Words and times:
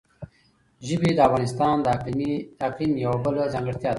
ژبې 0.87 1.11
د 1.13 1.19
افغانستان 1.27 1.75
د 1.81 1.85
اقلیم 2.67 2.93
یوه 3.05 3.17
بله 3.25 3.43
ځانګړتیا 3.53 3.87
ده. 3.89 3.89